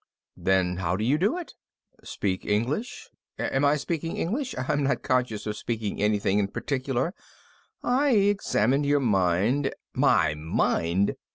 [0.37, 1.53] "Then how do you do it?"
[2.03, 3.11] "Speak English?
[3.37, 4.55] Am I speaking English?
[4.57, 7.13] I'm not conscious of speaking anything in particular.
[7.83, 9.71] I examined your mind"
[10.07, 11.17] "My mind?"